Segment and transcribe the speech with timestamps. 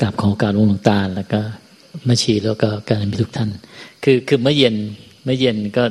[0.00, 1.40] กราบของการองหลวงตาแล้วก็
[2.08, 3.50] มาชีแล้วก็การมีทุกท่าน
[4.04, 4.74] คือคือเมื่อเย็น
[5.24, 5.84] เมื่อเย็นก็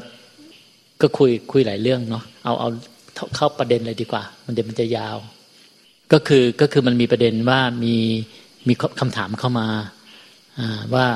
[1.01, 2.69] ก็คุยคุยหลายเรื่องเนาะเอาเอา
[3.35, 5.17] เข้าประเด็นเลยดีกว่า มันเดี๋ยวมันจะยาว
[6.13, 7.95] ก็คือก็คือมันมีประเด็นว่ามี
[8.67, 9.67] มีคำถามเข้ามา
[10.93, 11.07] ว่า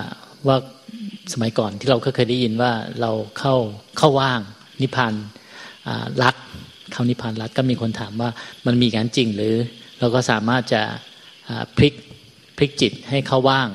[0.47, 0.57] ว่า
[1.33, 2.71] สมัยก่อนที่เราเคยได้ยินว่า
[3.01, 3.55] เราเข้า
[3.97, 4.41] เข้าว่าง
[4.81, 5.13] นิพพาน
[6.23, 6.35] รัก
[6.91, 8.29] เข้านิพพานรักก็มีคนถามว่า
[8.65, 9.55] มันมีการจริงหรือ
[9.99, 10.81] เราก็สามารถจะ
[11.77, 11.93] พลิก
[12.59, 13.67] พลิกจิตให้เข้าว่าง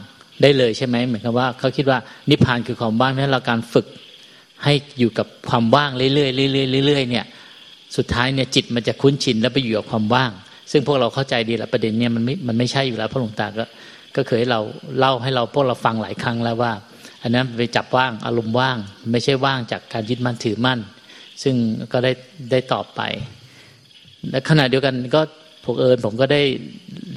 [0.43, 1.99] ได้เลยใช่ไหมเหมือนกับว่าเขาคิดว่า
[2.31, 3.87] นิพพานคือความว่างนั้นเราการฝึก
[4.65, 7.27] ให้อยู่กับความว่างเรื่อยๆเรื่อยๆเรื่อยๆเนี่ย
[7.97, 10.31] สุดท้ายเนี่ยจิตมันจะคุ้นชินแล้วไปอยู่กับความว่าง
[10.71, 13.65] ซึ่งพวกเราเข้าใจดีแล้วประเด็นเนี่ยมันไม่มันไม่ใช่อยู่แล้วพระหลวงตาก็
[14.17, 14.61] ก็เคยเรา
[14.99, 16.73] เล่าให้เราพวกเราฟังหลายครั้งแล้วว่า
[17.23, 18.77] อันนั้นไปจับว่างอารมณ์ว่าง
[19.13, 20.79] ไม่ใช่ว่างจากการยึดมั่นถือมั่น
[21.43, 21.55] ซึ่ง
[21.93, 22.13] ก็ได้
[22.51, 23.01] ได้ตอบไป
[24.31, 25.21] และขณะเดียวกันก็
[25.65, 26.43] พวกเอิญผมก็ได้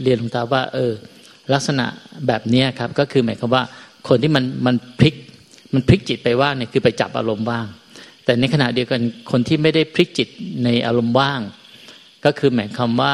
[0.02, 0.92] เรียนหลวงตาว่า เออ
[1.54, 1.86] ลักษณะ
[2.28, 3.64] แบบนี้ครับก็คือหมายความว่า
[4.08, 5.16] คนที่มันมันพลิก
[5.74, 7.66] มันพลิกจิตไปว่างเนี่ยคือไปจับอารมณ์ว่าง
[8.26, 10.28] แต่ในขณะเดียวกันคนที่ไม่ได้พลิกจิต
[10.64, 11.42] ในอารมณ์ว่าง
[12.26, 13.14] ก็คือหมายความว่า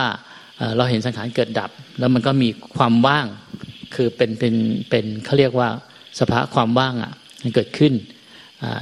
[0.78, 3.26] เราเห็นสังขารเกิดดับ แล้วมันก็มีความว่าง
[3.96, 4.54] คือเป็นเป็น
[4.90, 5.70] เป็นเขาเรียกว่า
[6.20, 7.94] สภาพความว่างอะมันเกิดขึ้น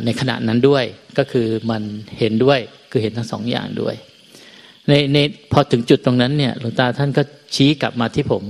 [0.06, 0.84] ในขณะนั้นด้วย
[1.18, 1.82] ก็คือมัน
[2.20, 2.60] เห็นด้วย
[2.92, 3.96] คือเห็นทั้งสองอย่างด้วย
[4.88, 5.18] ในใน
[5.52, 7.24] พอถึงจุดตรงนั้นเนี่ยหลวงตาท่านก็
[7.56, 8.44] ชี้กลับมาที่ผม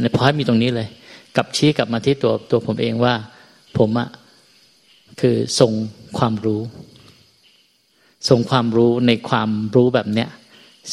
[0.00, 0.88] ในพอยมีตรงนี้เลย
[1.36, 3.14] กับชี้กลับมาที่ตัวตัวผมเองว่า
[3.78, 4.08] ผมอะ
[5.20, 5.72] คือทรง
[6.18, 6.60] ความรู้
[8.28, 10.28] ทรงความรู้ในความรู้แบบเนี้ย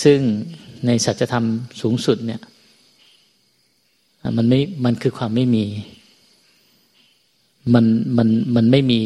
[0.04, 0.20] ซึ่ง
[0.86, 1.46] ในสัจธรรม
[1.82, 2.42] สูงสุดเนี่ย
[4.38, 5.66] มันไม่มันคือความไม่มี
[7.74, 7.86] มัน
[8.18, 9.02] มันมันไม่มี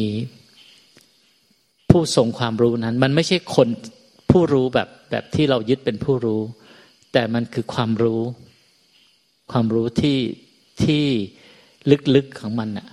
[1.90, 3.68] ผู้ทรงความรู้นั้น มันไม่ใช่คน
[4.30, 6.40] ผู้รู้แบบแบบที่เรายึดเป็นผู้รู้
[7.12, 8.20] แต่มันคือความรู้
[9.52, 10.18] ความรู้ที่
[10.82, 11.04] ที่
[12.14, 12.88] ลึกๆของมันอะ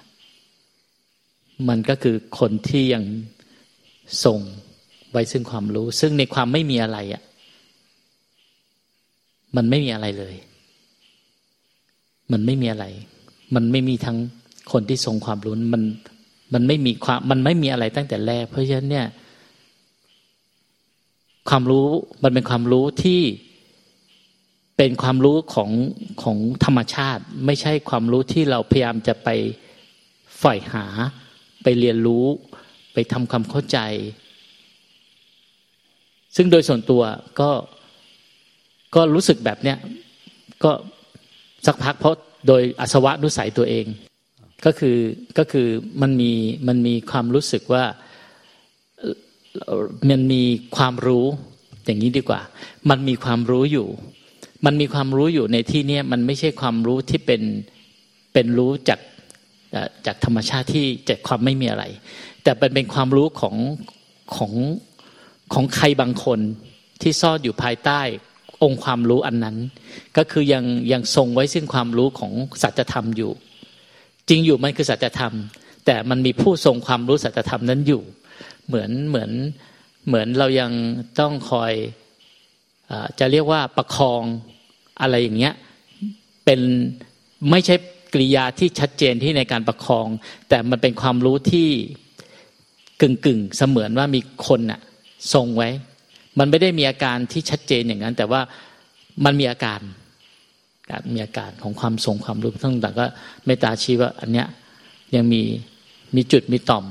[1.70, 3.04] มันก็คือคนที่ยัง
[4.26, 4.40] ส่ง
[5.12, 7.24] ไว้ซึ่งความรู้ ซึ่งในความไม่มีอะไรอะ่ะ
[9.56, 10.36] มันไม่มีอะไรเลย
[12.32, 12.86] มันไม่มีอะไร
[13.56, 14.18] มันไม่มีทั้ง
[14.72, 15.84] คนที่ทรงความรู้มัน
[16.54, 19.08] มันไม่มีความมันไม่มีอะไรตั้งแต่แรก เพราะฉะนั้นเนี่ย
[21.50, 21.88] ความรู้
[22.24, 23.22] มันเป็นความรู้ที่
[24.84, 25.72] เป็นความรู้ของ
[26.24, 29.30] ของธรรมชาติ ไม่ใช่ความรู้ที่เราพยายามจะไป
[30.42, 30.86] ฝ่อยหา
[31.64, 32.26] ไปเรียนรู้
[32.94, 33.78] ไปทำความเข้าใจ
[36.36, 37.04] ซึ่งโดยส่วนตัว
[37.40, 37.50] ก็
[38.96, 39.78] ก็รู้สึกแบบเนี้ย
[40.64, 40.72] ก็
[41.66, 42.16] สักพักเพราะ
[42.48, 43.86] โดยอสวะนุสัยตัวเอง
[44.66, 44.98] ก็คือ
[45.38, 45.68] ก็คือ
[46.02, 46.32] มันมี
[46.68, 47.84] มันมีความรู้สึกว่า
[50.10, 50.44] มันมี
[50.78, 51.26] ความรู้
[51.86, 52.42] อย่างนี้ดีกว่า
[52.90, 53.90] มันมีความรู้อยู่
[54.66, 57.42] มันมีความรู้อยู่ในที่นี้มันไม่ใช่ความรู้ที่เป็น
[58.34, 59.00] เป็นรู้จาก
[60.06, 61.86] จากธรรมชาติที่จากความไม่มีอะไร
[62.44, 63.56] แต่เป็นเป็นความรู้ของ
[64.36, 64.54] ของ
[65.54, 66.40] ของใครบางคน
[67.02, 68.02] ที่ซ่อนอยู่ภายใต้
[68.64, 69.58] องค์ความรู้อันนั้น
[70.18, 73.32] ก็คือยังยังทรงไว้ซึ่งความรู้ของสัจธรรมอยู่
[74.30, 75.34] จริงอยู่มันคือสัจธรรม
[75.86, 78.02] แต่มันมีผู้ทรงความรู้สัจธรรมนั้นอยู่
[78.68, 79.32] เหมือนเหมือน
[80.08, 80.72] เหมือนเรายัง
[81.20, 81.74] ต้องคอย
[82.92, 84.24] อจะเรียกว่าประคอง
[85.02, 85.54] อะไรอย่างเงี้ย
[86.46, 86.62] เป็น
[87.52, 87.76] ไม่ใช่
[88.14, 90.08] กริยาที่ชัดเจนที่ในการประคอง
[90.50, 91.70] แต่มันเป็นความรู้ที่
[93.02, 94.82] กึ่งกึ่งเสมือนว่ามีคนน่ะ
[95.34, 95.70] ทรงไว้
[96.40, 98.42] มันไม่ได้มีอาการที่ชัดเจนอย่างนั้น แต่ว่า
[99.26, 99.82] มันมีอาการ
[101.14, 103.06] มีอาการของความทรงความรู้ทั้งต่างก็
[103.46, 104.48] เมตตาชี้ว่า อันเนี้ย
[105.16, 105.42] ยังมี
[106.16, 106.86] มีจุดมีต่อม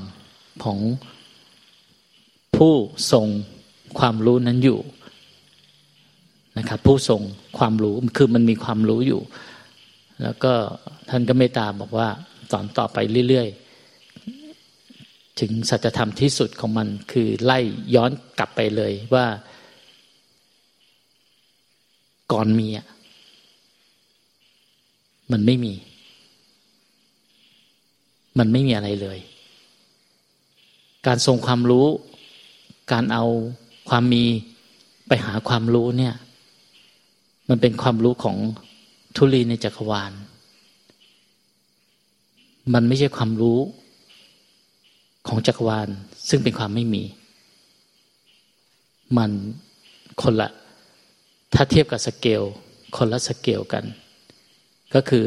[0.63, 0.79] ของ
[2.55, 2.73] ผู้
[3.11, 3.27] ทรง
[3.99, 4.79] ความรู้นั้นอยู่
[6.57, 7.21] นะครับ ผู้ทรง
[7.57, 9.21] ความรู้คือมันมีความรู้อยู่
[10.23, 10.53] แล้วก็
[11.09, 12.09] ท่านก็เมตตาบอกว่า
[12.51, 12.97] สอนต่อไป
[13.29, 17.59] เรื่อยๆ ถึงสัจธรรมที่สุดของมันคือไล่
[17.95, 19.25] ย้อนกลับไปเลยว่า
[22.31, 22.87] ก่อนมีอะ
[25.31, 25.73] มันไม่มี
[28.39, 29.19] มันไม่มีอะไรเลย
[31.07, 31.87] การทรงความรู้
[32.91, 33.25] การเอา
[33.89, 34.23] ความมี
[35.07, 36.15] ไปหาความรู้เนี่ย
[37.51, 38.37] มันเป็นความรู้ของ
[39.15, 40.11] ทุลีในจักรวาล
[42.73, 43.59] มันไม่ใช่ความรู้
[45.27, 45.87] ของจักรวาล
[46.29, 47.03] ซึ่งเป็นความไม่มี
[49.17, 49.31] มัน
[50.21, 50.49] คนละ
[51.53, 52.41] ถ้าเทียบกับสเกล
[52.97, 53.83] คนละสเกลกัน
[54.93, 55.25] ก็คือ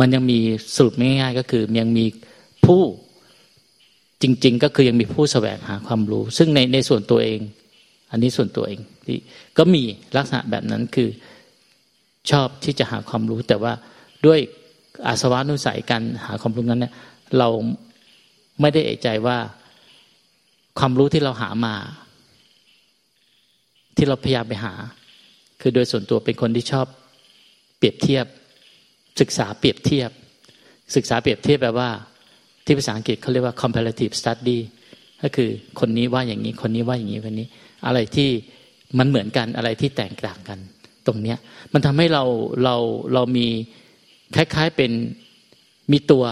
[0.00, 0.38] มันยังมี
[0.74, 2.04] สรุปง่ายๆ ก็คือยังมี
[2.64, 2.82] ผู้
[4.22, 7.40] จริง ๆ ก็คือยังมีผู้แสวงหาความรู้ ซึ่งในในส่วนตัวเอง
[8.12, 9.18] อันนี้ส่วนตัวเองที่
[9.58, 9.82] ก็มี
[10.16, 11.08] ลักษณะแบบนั้นคือ
[12.30, 13.72] ชอบที่จะหาความรู้ แต่ว่า
[14.26, 14.38] ด้วย
[15.06, 16.92] อาสวะนุสัยการหาความรู้นั้นเนี่ย
[17.38, 17.48] เรา
[18.60, 19.38] ไม่ได้เอกใจว่า
[20.78, 21.74] ความรู้ที่เราหามา
[23.96, 24.74] ที่เราพยายามไปหา
[25.60, 26.86] คือโดยส่วนตัวเป็นคนที่ชอบ
[27.78, 28.26] เปรียบเทียบ
[29.20, 30.10] ศึกษาเปรียบเทียบ
[30.96, 31.90] ศึกษาเปรียบเทียบแปลว่า
[32.64, 34.58] ที่ภาษาอังกฤษเขาเรียกว่า comparative study
[35.22, 35.50] ก็คือ
[35.80, 37.46] คนนี้ว่าอย่างนี้ คนนี้ว่าอย่างนี้คนนี้
[37.86, 38.30] อะไรที่
[38.98, 40.58] มันเหมือนกันอะไรที่แตกต่างกัน
[41.06, 41.38] ตรงเนี้ย
[41.72, 42.24] มันทำให้เรา
[42.64, 42.76] เรา
[43.14, 43.46] เรามี
[44.36, 44.90] คล้ายๆเป็น
[45.92, 46.24] มีตัว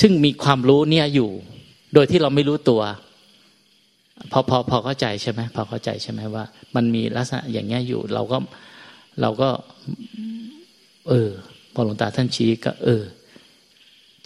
[0.00, 1.30] ซึ่งมีความรู้เนี่ยอยู่
[1.94, 2.82] โดยที่เราไม่รู้ตัว
[4.32, 6.44] พอพอพอเข้าใจใช่ไหมพอเข้าใจใช่ไหมว่า
[6.76, 8.38] มันมีลักษณะอย่างเงี้ยอยู่ เราก็
[9.20, 9.50] เราก็
[11.08, 11.30] เออ
[11.74, 13.02] พอหลวงตาท่านชี้ก็ เออ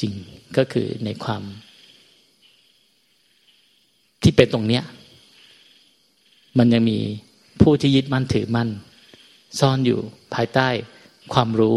[0.00, 0.12] จริง
[0.56, 1.43] ก็คือในความ
[4.23, 4.85] ที่เป็นตรงเนี้ย
[6.58, 6.99] มันยังมี
[7.62, 8.69] ผู้ที่ยึดมั่นถือมั่น
[9.58, 9.99] ซ่อนอยู่
[10.34, 10.69] ภายใต้
[11.34, 11.76] ความรู้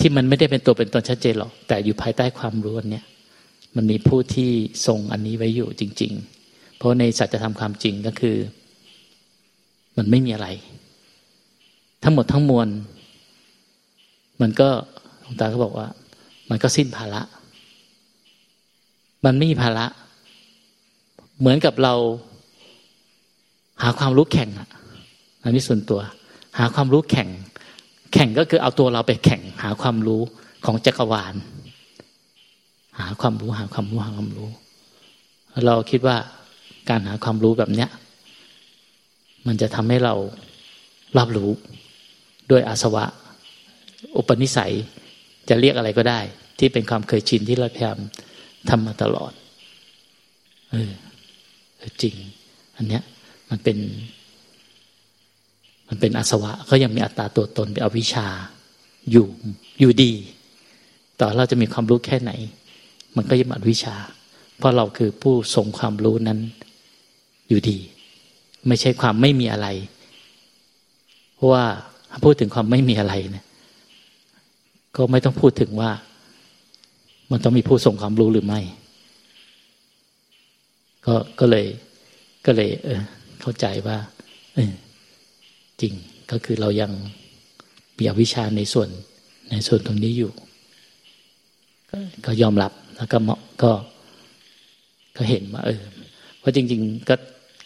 [0.00, 3.04] ที่มันไม่ได้เป็นตัวเป็นตนชัดเจนหรอกแต่อยู่ภายใต้ความรู้อันเนี้ย
[3.76, 4.50] มันมีผู้ที่
[4.86, 6.12] ทรงอันนี้ไว้อยู่จริง
[6.44, 8.36] ๆ เพราะในสัจธรรมความจริงก็คือ
[9.96, 10.48] มันไม่มีอะไร
[12.02, 12.68] ทั้งหมดทั้งมวล
[14.40, 14.68] มันก็
[15.20, 15.88] หลวงตาก็บอกว่า
[16.50, 17.22] มันก็สิ้นภาระ
[19.24, 19.86] มันไม่มีภาระ
[21.38, 21.94] เหมือนกับเรา
[23.82, 24.50] หาความรู้แข่ง
[25.42, 26.00] อันนี้ส่วนตัว
[26.58, 27.28] หาความรู้แข่ง
[28.12, 30.22] แข่งก็คือเอาตัวเราไปแข่ง หาความรู้
[30.64, 31.34] ของจักรวาล
[33.00, 34.50] หาความรู้หาความรู้หาความรู้
[35.66, 36.16] เราคิดว่า
[36.88, 37.90] การหาความรู้แบบเนี้ย
[39.46, 40.14] มันจะทำให้เรา
[41.18, 41.50] รับรู้
[42.50, 43.04] ด้วยอาสวะ
[44.16, 44.74] อุปนิสัย
[45.48, 46.20] จะเรียกอะไรก็ได้
[46.58, 47.98] ที่เป็นความเคยชินที่เราพยายาม
[48.68, 49.32] ทำมาตลอด
[50.70, 50.92] เออ
[52.02, 52.14] จริง
[52.76, 53.02] อันเนี้ย
[53.52, 53.78] มันเป็น
[55.88, 58.26] มันเป็นอาสวะก็ยังมีอัตตาตัวตนเป็นอวิชชา
[59.10, 59.26] อยู่
[59.80, 60.12] อยู่ดี
[61.20, 62.32] ต่อเราจะมีความรู้แค่ไหน
[63.16, 63.94] มันก็ยังอวิชชา
[64.58, 66.38] เพราะเราคือผู้ทรงความรู้นั้น
[67.48, 67.78] อยู่ดี
[68.68, 69.68] ไม่ใช่ความไม่มีอะไร
[71.34, 71.64] เพราะว่า
[72.24, 73.44] พูดถึงความไม่มีอะไรเนะี่ย
[74.96, 75.90] ก็ไม่ต้องพูดถึงว่า
[77.30, 78.60] มันต้องมีผู้ทรงความรู้หรือไม่
[81.06, 81.66] ก็ก็เลย
[82.46, 83.00] ก็เลย เออ
[83.42, 83.98] เข้าใจว่า
[84.54, 84.72] เออ
[85.80, 85.92] จริง
[86.30, 86.90] ก็คือเรายัง
[87.98, 88.88] มีอวิชาในส่วน
[89.50, 90.30] ในส่วนตรงนี้อยู่
[92.26, 93.72] ก็ยอมรับแล้วก็เหมาะก็
[95.16, 95.80] ก็เห็นว่าเออ
[96.38, 97.14] เพราะจริง ๆ ก็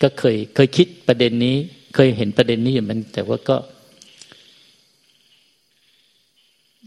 [0.03, 1.57] ก็เคยเคยคิดประเด็นนี้
[1.95, 3.57] เคยเห็นประเด็นนี้อยู่มันแต่ว่าก็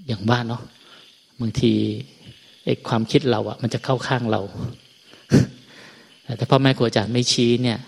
[0.08, 0.64] อย่างบ้านเนาะ
[1.42, 1.74] บางที
[2.66, 4.42] ไอ้ความคิดเราอะมันจะเข้าข้างเรา
[6.38, 7.80] แต่พ่อแม่ครูอาจารย์ไม่ชี้เนี่ย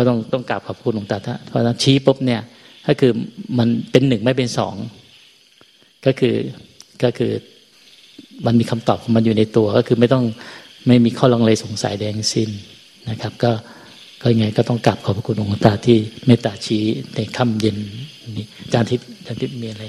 [0.00, 2.40] ก็ต้องต้องกราบขอบคุณหลวงตาท่านพอชี้ปุ๊บเนี่ย
[2.86, 3.12] ก็คือ
[3.58, 4.74] มันเป็นหนึ่งไม่เป็นสอง
[6.06, 6.34] ก็คือ
[7.02, 7.32] ก็คือ
[8.46, 10.24] มันมีคำตอบของมันอยู่ในตัว ก็คือไม่ต้อง
[10.86, 12.50] ไม่มีข้อลังเลสงสัยแดงสิ้น
[13.10, 13.52] นะครับ ก็
[14.22, 16.82] ก็ยังไงก็ต้องกราบขอบคุณหลวงตาที่เมตตาชี้
[17.14, 17.76] ในค่ำเย็น
[18.38, 19.84] นี้อาจารย์ทิพย์อาจารย์ทิพย์มีอะไร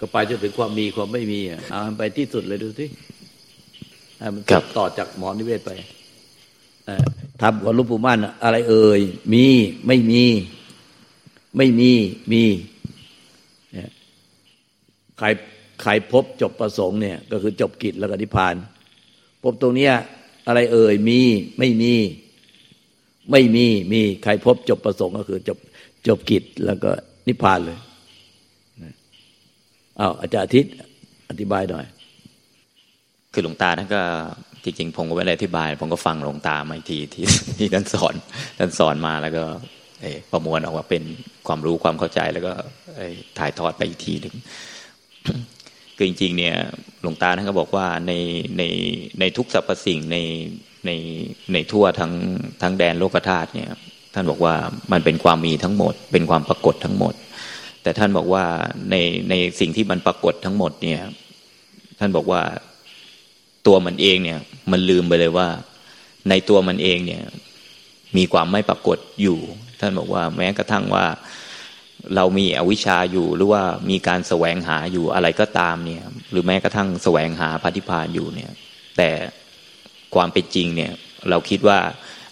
[0.00, 2.86] ก็ไปจนถึงความมีความไม่มีอะเอาไปที่สุดเลยดูสิ
[4.34, 4.42] มัน
[4.78, 5.70] ต่อจากหมอนิเวศไป
[7.42, 9.00] ทำกับหลวงปู่มั่นอะไรเอ่ย
[9.32, 9.44] มี
[9.86, 10.22] ไม่มี
[11.56, 11.92] ไม่มี
[12.32, 12.42] มี
[15.18, 15.26] ใคร
[15.82, 18.54] ใครพบจบประสงค์เนี่ย ก็คือจบกิจแล้วก็นิพพาน
[19.42, 19.94] พบตรงเนี้ย
[20.46, 21.20] อะไรเอ่ย มี
[21.58, 21.94] ไม่มี
[23.30, 25.58] ไม่มีมีใครพบจบประสงค์ก็คือจบ
[26.06, 26.90] จบกิจแล้วก็
[27.28, 27.78] นิพพานเลย
[30.00, 30.72] อ้าวอาจารย์อาทิตย์
[31.30, 31.84] อธิบายหน่อย
[33.34, 34.02] คือหลวงตาท่านก็
[34.64, 37.26] จริงๆผมก็ไม่ได้อธิบาย ผมก็ฟังหลวงตามาทีที่
[37.58, 38.14] ที่ท่านสอน
[38.58, 39.44] ท่านสอนมาแล้วก็
[40.32, 41.02] ประมวลออกมาเป็น
[41.46, 42.52] ความรู้ความเข้าใจแล้วก็
[43.38, 44.34] ถ่ายทอดไปอีกทีหนึ่ง
[45.96, 46.56] คือจริงๆเนี่ย
[47.02, 48.12] หลวงตาท่านก็บอกว่าใน
[48.58, 48.62] ใน
[49.20, 50.18] ในทุกสรรพสิ่งใน
[50.86, 50.90] ใน
[51.52, 52.12] ในทั่วทั้ง
[52.62, 53.70] ทั้งแดนโลกธาตุเนี่ย
[54.14, 54.54] ท่านบอกว่า
[54.92, 57.14] มันเป็นความมีทั้งหมด เป็นความปรากฏทั้งหมด
[57.82, 58.44] แต่ท่านบอกว่า
[58.90, 58.96] ใน
[59.30, 61.00] ในสิ่งที่มันปรากฏทั้งหมดเนี่ย
[61.98, 62.42] ท่านบอกว่า
[63.66, 64.40] ตัวมันเองเนี่ย
[64.70, 65.48] มันลืมไปเลยว่า
[66.28, 67.22] ในตัวมันเองเนี่ย
[68.16, 69.38] มีความไม่ปรากฏอยู่
[69.80, 71.06] ท่านบอกว่า แม้กระทั่งว่า
[72.16, 78.50] เรามีอวิชชาอยู่หรือว่ามีการแสวงหาอยู่อะไรก็ตามเนี่ย หรือแม้กระทั่งแสวงหาพัธิพานอยู่เนี่ย
[78.96, 79.10] แต่
[80.14, 80.92] ความเป็นจริงเนี่ย
[81.30, 81.78] เราคิดว่า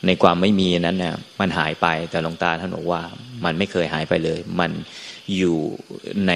[0.07, 3.03] ในความไม่มีนั้นเนี่ยมันหายไปแต่หลวงตาท่านบอกว่า
[3.45, 4.71] มันไม่เคยหายไปเลย มัน
[5.37, 5.57] อยู่
[6.27, 6.33] ใน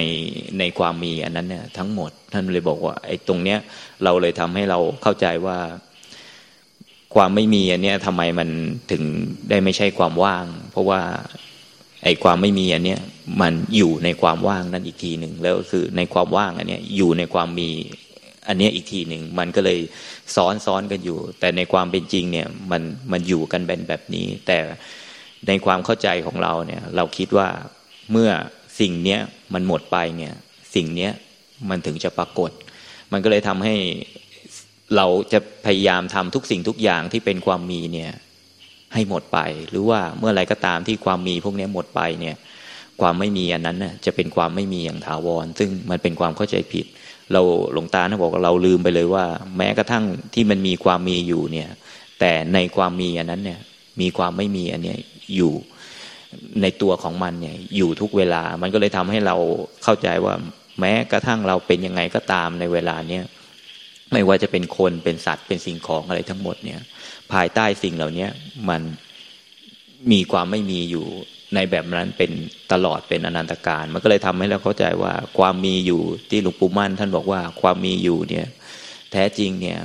[0.59, 3.59] ในความมีอันนั้นเนี่ยทั้งหมด ท่านเลยบอกว่าไอ้ตรงเนี้ย
[4.05, 5.59] เราเลยทำให้เราเข้าใจว่า
[7.15, 8.49] ความไม่มีอันเนี้ยทำไมมัน
[8.93, 9.03] ถึง
[9.49, 11.01] ได้ไม่ใช่ความว่าง เพราะว่า
[12.05, 13.01] ไอ้ความไม่มีอันเนี้ย
[13.41, 17.71] มันอยู่ในความว่างนั่นอีกทีหนึ่งแล้วคือในความว่างอันเนี้ยอยู่ในความมี
[18.49, 19.79] อันเนี้ยอีกทีหนึ่งมันก็เลย
[20.35, 24.59] ซ้อนซ้อนกันอยู่ แต่ในความเป็นจริงเนี่ยมันมันอยู่กันเป็นแบบนี้ แต่
[25.49, 27.49] ในความเข้าใจของเราเนี่ย เราคิดว่า
[28.13, 28.31] เมื่อ
[28.81, 29.21] สิ่งเนี้ย
[29.55, 30.33] มันหมดไปเนี่ย
[30.75, 31.13] สิ่งเนี้ย
[31.71, 32.51] มันถึงจะปรากฏ
[33.13, 33.75] มันก็เลยทำให้
[34.97, 38.13] เราจะพยายามทำทุกสิ่งทุกอย่างที่เป็นความมีเนี่ย
[38.95, 39.39] ให้หมดไป
[39.71, 42.37] หรือว่าเมื่อไรก็ตามที่ความมีพวกนี้หมดไปเนี่ย
[43.01, 46.87] ความไม่มีอันนั้นน่ะจะเป็นความไม่มีอย่างถาวร ซึ่งมันเป็นความเข้าใจผิด
[47.33, 47.43] เรา
[47.73, 49.25] หลวงตาท่านบอกเราลืมไปเลยว่า
[49.57, 50.05] แม้กระทั่ง
[50.35, 51.69] ที่มันมีความมีอยู่เนี่ย
[52.21, 53.61] แต่ในความมีอันนั้นเนี่ย
[54.01, 54.99] มีความไม่มีอันเนี้ย
[55.37, 55.53] อยู่
[56.63, 59.37] ในตัวของมันเนี่ยอยู่ทุกเวลา มันก็เลยทำให้เรา
[59.85, 60.35] เข้าใจว่า
[60.81, 63.25] แม้กระทั่งเราเป็นยังไงก็ตามในเวลาเนี้ย
[64.13, 66.81] ไม่ว่าจะเป็นคนเป็นสัตว์เป็นสิ่งของอะไรทั้งหมดเนี่ย
[67.33, 68.29] ภายใต้สิ่งเหล่านี้
[68.69, 68.83] มัน
[70.13, 71.07] มีความไม่มีอยู่
[71.55, 72.31] ในแบบนั้นเป็น
[72.73, 78.47] ตลอดเป็นอนันตการ มันก็เลยทำให้เราเข้าใจว่าความมีอยู่ที่หลวงปู่มั่นท่านบอกว่าความมีอยู่เนี่ย
[79.13, 79.79] แท้จริงเนี่ย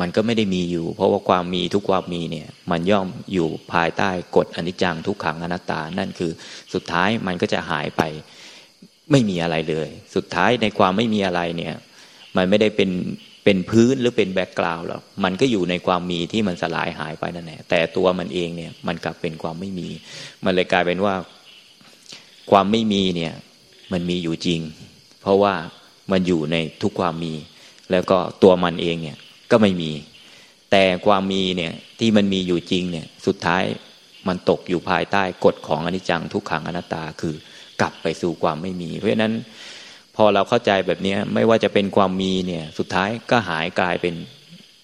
[0.00, 6.30] มันก็ไม่ได้มีอยู่ เพราะว่าความมีทุกความมีเนี่ย มันย่อมอยู่ภายใต้กฎอนิจจังทุกขังอนัตตา นั่นคือ
[6.74, 8.02] สุดท้ายมันก็จะหายไป
[9.10, 11.74] ไม่มีอะไรเลย สุดท้ายในความไม่มีอะไรเนี่ย
[12.36, 12.90] มันไม่ได้เป็น
[13.44, 19.88] เป็นพื้นหรือเป็นแบ็กกราวด์หรอกมันก็อยู่ในความมีที่มันสลายหายไปนั่นแหละแต่ตัวมันเองเนี่ย มันกลับเป็นความไม่มี
[20.44, 21.14] มันเลยกลายเป็นว่า
[22.50, 23.32] ความไม่มีเนี่ย
[23.92, 24.60] มันมีอยู่จริง
[25.22, 25.54] เพราะว่า
[26.12, 27.34] มันอยู่ในทุกความมี
[27.90, 29.18] แล้วก็ตัวมันเองเนี่ย
[29.50, 29.92] ก็ไม่มี
[30.70, 33.64] แต่ความมีเนี่ยที่มันมีอยู่จริงเนี่ยสุดท้าย
[34.28, 37.34] มันตกอยู่ภายใต้กฎของอนิจจังทุกขังอนัตตาคือ
[37.80, 39.34] กลับไปสู่ความไม่มี เพราะฉะนั้น
[40.16, 44.14] พอเราเข้าใจแบบนี้ไม่ว่าจะเป็นความมีเนี่ยสุดท้ายก็หายกลายเป็น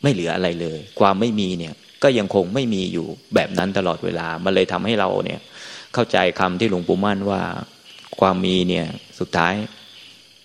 [0.02, 5.40] ไม่เหลืออะไรเลย ความไม่มีเนี่ยก็ยังคงไม่มีอยู่แบบนั้นตลอดเวลา มันเลยทำให้เราเนี่ย
[5.94, 7.42] เข้าใจคำที่หลวงปู่มั่นว่า
[8.20, 8.86] ความมีเนี่ย
[9.20, 9.54] สุดท้าย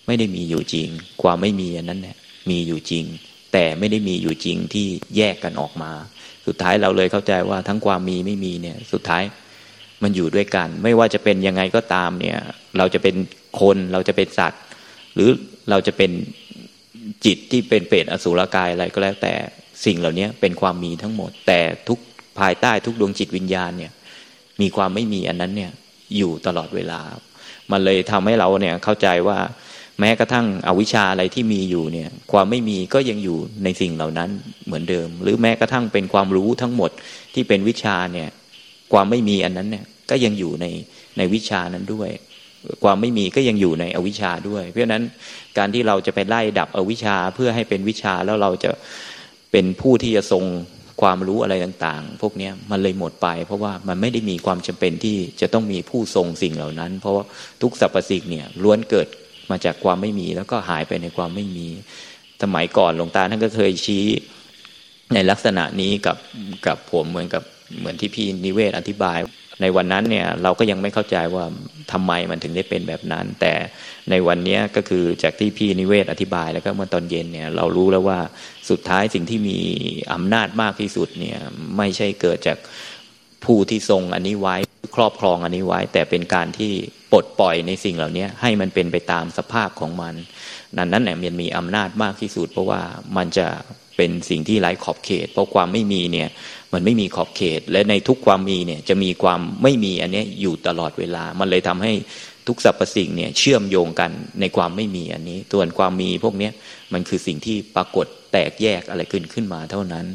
[0.06, 0.88] ไม่ได้มีอยู่จริง
[1.22, 2.16] ความไม่มีอันนั้นเนี่ย
[2.50, 3.04] มีอยู่จริง
[3.52, 4.86] แต่ไม่ได้มีอยู่จริงที่
[5.16, 5.92] แยกกันออกมา
[6.46, 9.22] สุดท้ายเราเลยเข้าใจว่าทั้งความมีไม่มีเนี่ย สุดท้าย
[10.02, 12.38] มันอยู่ด้วยกัน ไม่ว่าจะเป็นยังไงก็ตามเนี่ย
[12.78, 13.14] เราจะเป็น
[13.60, 14.62] คนเราจะเป็นสัตว์
[15.14, 15.30] หรือ
[15.70, 16.10] เราจะเป็น
[17.24, 19.34] จิตที่เป็นเปรตอสุรกายอะไรก็แล้ว แต่
[19.84, 21.98] สิ่งเหล่านี้เป็นความมีทั้งหมด แต่ทุก
[22.40, 23.92] ภายใต้ทุกดวงจิตวิญญาณเนี่ย
[24.60, 25.72] มีความไม่มีอันนั้นเนี่ย
[26.16, 27.00] อยู่ตลอดเวลา
[27.70, 29.38] มันเลยทำให้เราเนี่ยเข้าใจว่า
[30.00, 34.30] แม้กระทั่งอวิชชาอะไรที่มีอยู่เนี่ย ความไม่มีก็ยังอยู่ในสิ่งเหล่านั้น
[34.66, 36.90] เหมือนเดิม หรือแม้กระทั่งเป็นความรู้ทั้งหมด
[37.34, 38.28] ที่เป็นวิชาเนี่ย
[38.92, 40.66] ความไม่มีอันนั้นเนี่ยก็ยังอยู่ใน
[41.18, 42.10] ในวิชานั้นด้วย
[42.84, 45.04] ความไม่มีก็ยังอยู่ในอวิชชาด้วย เพราะฉะนั้น
[45.58, 48.70] การที่เราจะไปไล่ดับอวิชชาเพื่อให้เป็นวิชาแล้วเราจะ
[49.52, 50.44] เป็นผู้ที่จะทรง
[51.00, 57.24] ความรู้อะไรต่างๆ พวกนี้มันเลยหมดไป เพราะว่ามันไม่ได้มีความจำเป็นที่จะต้องมีผู้ทรงสิ่งเหล่านั้น เพราะว่า
[57.62, 59.08] ทุกสรรพสิ่งเนี่ยล้วนเกิด
[59.50, 61.68] มาจากความไม่มี แล้วก็หายไปในความไม่มี
[62.42, 64.04] สมัยก่อนหลวงตาท่านก็เคยชี้
[65.14, 66.16] ในลักษณะนี้กับ
[66.66, 67.42] กับผมเหมือนกับ
[67.78, 69.18] เหมือนที่พี่นิเวศอธิบาย
[69.62, 71.44] ในวันนั้นเนี่ยเราก็ยังไม่เข้าใจว่า
[71.92, 73.54] ทำไมมันถึงได้เป็นแบบนั้น แต่
[74.10, 78.18] ในวันนี้ก็คือจากที่พี่นิเวศอธิบายแล้วก็เมื่อตอนเย็นเนี่ยเรารู้แล้วว่า
[78.70, 79.58] สุดท้ายสิ่งที่มี
[80.14, 81.38] อำนาจมากที่สุดเนี่ย
[81.76, 82.58] ไม่ใช่เกิดจาก
[83.44, 84.56] ผู้ที่ทรงอันนี้ไว้
[84.96, 86.74] ครอบครองอันนี้ไว้ แต่เป็นการที่
[87.12, 90.14] ปลดปล่อยในสิ่งเหล่านี้ให้มันเป็นไปตามสภาพของมัน
[90.76, 92.80] นั้นนั้นเนี่ยมันมีอำนาจมากที่สุด เพราะว่า
[93.16, 93.46] มันจะ
[93.96, 96.28] เป็นสิ่งที่ไร้ขอบเขต เพราะความไม่มีเนี่ย
[96.72, 101.92] มันไม่มีขอบเขต และในทุกความมีเนี่ยจะมีความไม่มีอันนี้อยู่ตลอดเวลา มันเลยทำให้
[102.46, 104.10] ทุกสรรพสิ่งเนี่ยเชื่อมโยงกัน
[104.40, 106.50] ในความไม่มีอันนี้ส่วนความมีพวกนี้
[106.92, 110.06] มันคือสิ่งที่ปรากฏแตกแยกอะไรขึ้นขึ้นมาเท่านั้น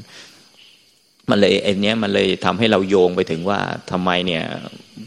[1.30, 3.60] มันเลยไอ้นี้มันเลยทำให้เราโยงไปถึงว่า
[3.92, 4.44] ทำไมเนี่ย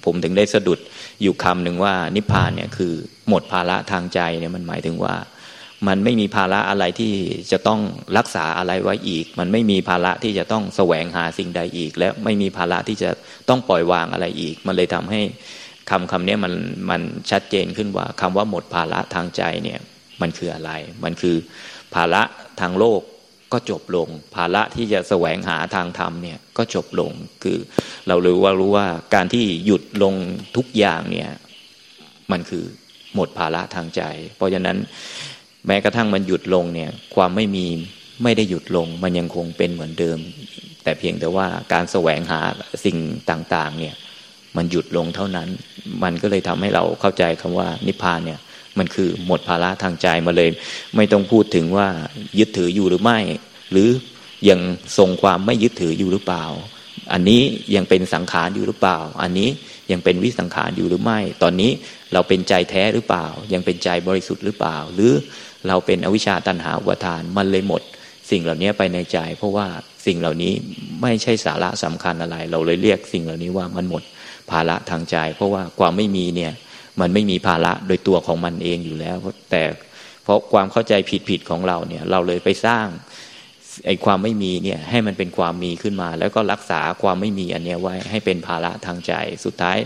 [0.04, 0.78] ผมถึงได้สะดุด
[1.22, 2.92] อยู่คำหนึ่งว่า นิพพานเนี่ยคือ
[3.28, 5.14] หมดภาระทางใจเนี่ยมันหมายถึงว่า
[5.88, 7.12] มันไม่มีภาระอะไรที่
[7.52, 7.80] จะต้อง
[8.16, 13.10] รักษาอะไรไว้อีก มันไม่มีภาระที่จะต้องแสวงหาสิ่งใดอีก และไม่มีภาระที่จะ
[13.48, 15.20] ต้องปล่อยวางอะไรอีก มันเลยทำให้
[15.90, 16.52] คำคำนี้มัน
[16.90, 19.80] มันชัดเจนขึ้นว่าคำว่าหมดภาระทางใจเนี่ย
[20.20, 20.70] มันคืออะไร
[21.04, 21.36] มันคือ
[21.94, 22.22] ภาระ
[22.60, 23.00] ทางโลก
[23.52, 27.12] ก็จบลง ภาระที่จะแสวงหาทางธรรมเนี่ยก็จบลง
[27.42, 27.58] คือ
[28.08, 30.14] เรารู้ว่ารู้ว่าการที่หยุดลง
[30.56, 31.30] ทุกอย่างเนี่ย
[32.32, 32.64] มันคือ
[33.14, 34.02] หมดภาระทางใจ
[34.36, 34.76] เพราะฉะนั้น
[35.66, 37.66] แม้กระทั่งมันหยุดลงเนี่ยความไม่มี
[38.22, 40.18] ไม่ได้หยุดลง มันยังคงเป็นเหมือนเดิม
[40.84, 42.40] แต่เพียงแต่ว่าการแสวงหา
[42.84, 42.98] สิ่ง
[43.30, 43.94] ต่าง ๆ เนี่ย
[44.56, 45.48] มันหยุดลงเท่านั้น
[46.02, 48.40] มันก็เลยทำให้เราเข้าใจคำว่านิพพานเนี่ย
[48.78, 50.50] มันคือหมดภาระทางใจมาเลย
[50.96, 51.88] ไม่ต้องพูดถึงว่า
[52.38, 53.18] ยึดถืออยู่หรือไม่
[53.72, 53.88] หรือ
[54.48, 54.60] ยัง
[54.98, 56.44] ทรงความไม่ยึดถืออยู่หรือเปล่า
[57.12, 57.42] อันนี้
[57.76, 59.48] ยังเป็นสังขารอยู่หรือเปล่า อันนี้
[59.92, 61.70] ยังเป็นวิสังขารอยู่หรือไม่ ตอนนี้
[62.12, 65.12] เราเป็นใจแท้หรือเปล่า ยังเป็นใจบริสุทธิ์หรือเปล่า หรือ
[65.68, 67.82] เราเป็นอวิชชาตันหาอุปทานมันเลยหมด
[68.30, 69.66] สิ่งเหล่านี้ไปในใจ เพราะว่า
[70.06, 70.52] สิ่งเหล่านี้
[71.02, 74.02] ไม่ใช่สาระสำคัญอะไร เราเลยเรียกสิ่งเหล่านี้ว่ามันหมด
[74.50, 76.52] ภาระทางใจ เพราะว่าความไม่มีเนี่ย
[77.00, 79.16] มันไม่มีภาระโดยตัวของมันเองอยู่แล้ว
[79.50, 79.62] แต่
[80.24, 80.92] เพราะความเข้าใจ
[81.28, 82.86] ผิดๆของเราเนี่ย เราเลยไปสร้าง
[83.86, 89.12] ไอ้ความไม่มีเนี่ยให้มันเป็นความมีขึ้นมา แล้วก็รักษาความไม่มีอันเนี้ยไว้ให้เป็นภาระทางใจ
[89.44, 89.78] สุดท้าย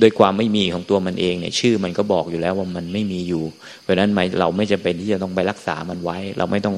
[0.00, 3.44] โดยความไม่มีของตัวมันเองเนี่ย ชื่อมันก็บอกอยู่แล้วว่ามันไม่มีอยู่
[3.82, 6.76] เพราะฉะนั้นเราไม่จำเป็นที่จะต้องไปรักษามันไว้ เราไม่ต้อง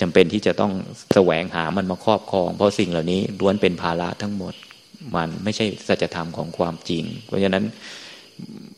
[0.00, 0.72] จำเป็นที่จะต้อง
[1.14, 4.54] แสวงหามันมาครอบครอง เพราะสิ่งเหล่านี้ล้วนเป็นภาระทั้งหมด
[5.16, 7.64] มันไม่ใช่สัจธรรมของความจริง เพราะฉะนั้น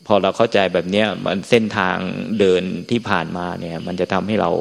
[0.07, 1.97] พอเราเข้าใจแบบเนี้ยมันเส้นทาง
[2.39, 4.51] เดินที่ผ่านมาเนี่ย มันจะทำให้เรา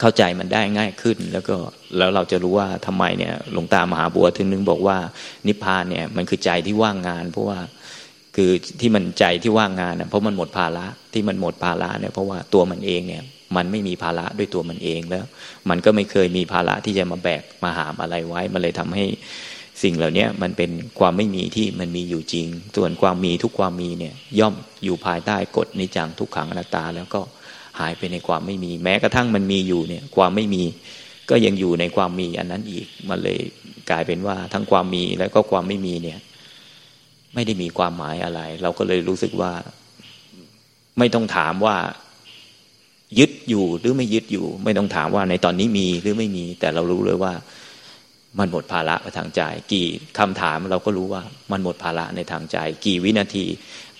[0.00, 1.56] เข้าใจมันได้ง่ายขึ้น แล้วก็
[1.96, 4.96] แล้วเราจะรู้ว่าทำไมเนี่ยหลวงตามหาบัวถึงนึงบอกว่า
[5.46, 7.58] นิพพานเนี่ยมันคือใจที่ว่างงาน เพราะว่า
[8.36, 13.22] คือที่มันใจที่ว่างงานนะเพราะมันหมดภาระที่มันหมดภาระเนี่ยเพราะว่าตัวมันเองเนี่ย
[13.56, 15.24] มันไม่มีภาระด้วยตัวมันเองแล้ว
[15.68, 19.04] มันก็ไม่เคยมีภาระที่จะมาแบกมาหามอะไรไว้ มันเลยทำให้
[19.82, 24.54] สิ่งเหล่านี้มันเป็นความไม่มีที่มันมีอยู่จริง ส่วนความมีทุกความมีเนี่ยย่อม
[24.84, 27.20] อยู่ภายใต้กฎนิจังทุกขังอนัตตา แล้วก็
[27.80, 30.62] หายไปในความไม่มี แม้กระทั่งมันมีอยู่เนี่ยความไม่มี
[31.30, 33.38] ก็ยังอยู่ในความมีอันนั้นอีกมันเลย
[33.90, 36.18] กลายเป็นว่าทั้งความมีแล้วก็ความไม่มีเนี่ย
[37.34, 39.52] ไม่ได้มีความหมายอะไร เราก็เลยรู้สึกว่า
[40.98, 41.76] ไม่ต้องถามว่า
[43.18, 47.32] ยึดอยู่หรือไม่ยึดอยู่ ไม่ต้องถามว่าในตอนนี้มีหรือไม่มี แต่เรารู้เลยว่า
[48.38, 49.42] มันหมดภาระทางใจ
[49.72, 53.44] กี่คำถามเราก็รู้ว่ามันหมดภาระในทางใจ กี่วินาที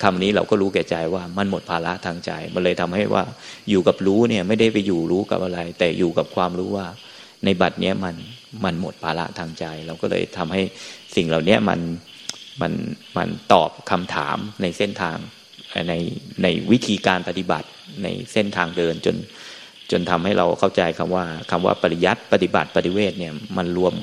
[0.02, 3.24] คำนี้เราก็รู้แก่ใจว่ามันหมดภาระทางใจ มันเลยทำให้ว่า
[3.70, 6.86] อยู่กับรู้เนี่ยไม่ได้ไปอยู่รู้กับอะไร แต่อยู่กับความรู้ว่า
[7.44, 8.14] ในบัดเนี้ยมัน
[8.64, 10.62] มันหมดภาระทางใจ เราก็เลยทำให้
[11.16, 11.80] สิ่งเหล่านี้มัน
[12.60, 12.72] มัน
[13.16, 15.16] มันตอบคำถามในเส้นทาง
[15.88, 15.94] ใน
[16.42, 17.68] ในวิธีการปฏิบัติ
[18.02, 19.16] ในเส้นทางเดินจน
[19.90, 23.94] จนทำให้เราเข้าใจคำว่าคำว่าปริยัติปฏิบัติปฏิเวทเนี่ยมันรวม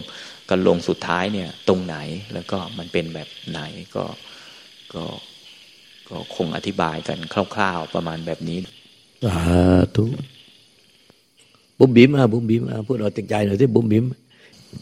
[0.49, 1.95] กันลงสุดท้ายเนี่ยตรงไหน
[2.33, 3.61] แล้วก็มันเป็นแบบไหน
[3.95, 4.03] ก็
[4.93, 5.03] ก็
[6.09, 8.59] ก็คงอธิบายกันคร่าว ๆประมาณแบบนี้
[9.25, 9.39] สา
[9.95, 10.05] ธุ
[11.79, 14.05] บุ๋มบิมอะบุ๋มบิมอะพูดเอาจใจหน่อยที่บุ๋มบิม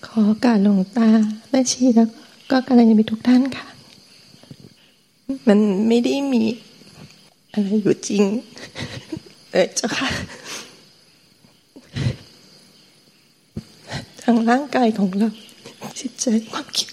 [0.08, 1.10] ขอการหลวงตา
[1.50, 2.10] แม่ชีแล้ว
[2.52, 3.68] ก็กำลังจะมีทุกท่านค่ะ
[5.48, 6.44] มันไม่ได้มี
[7.52, 8.24] อะไรอยู่จริง
[9.52, 10.10] เออเจ้าค่ะ
[14.24, 15.30] ทางร่างกายของเรา
[16.00, 16.90] จิตใจความคิด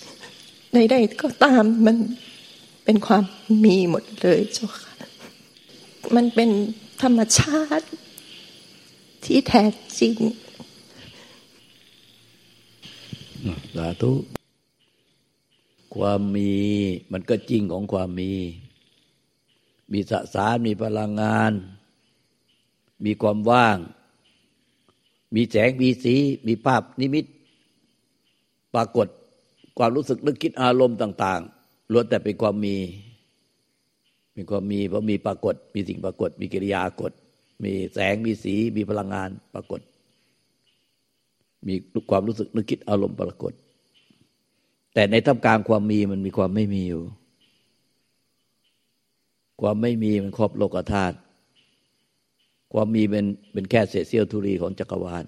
[0.72, 1.96] ใดๆก็ตามมัน
[2.84, 3.24] เป็นความ
[3.64, 4.94] มีหมดเลยเจ้าค่ะ
[6.14, 6.50] มันเป็น
[7.02, 7.86] ธรรมชาติ
[9.24, 9.62] ที่แท้
[10.00, 10.16] จริง
[13.76, 14.12] สาธุ
[15.94, 16.54] ความมี
[17.12, 18.32] มันก็จริงของความมี
[19.92, 21.52] มีสสารมีพลังงาน
[23.04, 23.76] มีความว่าง
[25.34, 26.14] มีแสงมีสี
[26.46, 27.24] มีภาพนิมิต
[28.74, 29.06] ปรากฏ
[29.78, 32.76] ความรู้สึกนึกคิดอารมณ์ต่างๆล้วนแต่เป็นความมี
[34.34, 37.12] เป็นความมีเพราะมีปรากฏ มีสิ่งปรากฏ มีกิริยากฏ
[37.64, 39.80] มีแสงมีสี มีพลังงานปรากฏ
[41.66, 41.74] มี
[42.10, 43.52] ความรู้สึกนึกคิดอารมณ์ปรากฏ
[44.94, 47.02] แต่ในท่ามกลางความมีมันมีความไม่มีอยู่
[49.60, 51.16] ความไม่มีมันครอบโลกธาตุ
[52.72, 55.24] ความมีเป็นเป็นแค่เศษเสี้ยวธุรีของจักรวาล